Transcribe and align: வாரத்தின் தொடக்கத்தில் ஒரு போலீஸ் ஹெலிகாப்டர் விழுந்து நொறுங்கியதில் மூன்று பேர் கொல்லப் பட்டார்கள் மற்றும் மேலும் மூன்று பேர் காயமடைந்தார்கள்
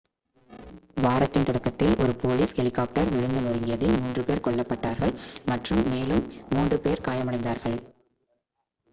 வாரத்தின் 0.97 1.45
தொடக்கத்தில் 1.45 1.91
ஒரு 1.97 2.13
போலீஸ் 2.21 2.53
ஹெலிகாப்டர் 2.55 3.11
விழுந்து 3.11 3.41
நொறுங்கியதில் 3.41 3.93
மூன்று 3.97 4.21
பேர் 4.23 4.41
கொல்லப் 4.41 4.69
பட்டார்கள் 4.69 5.13
மற்றும் 5.45 5.83
மேலும் 5.91 6.23
மூன்று 6.49 6.79
பேர் 6.79 7.05
காயமடைந்தார்கள் 7.07 7.77